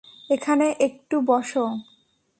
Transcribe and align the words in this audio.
এখানে 0.29 0.67
একটু 0.79 1.15
বসো! 1.21 1.65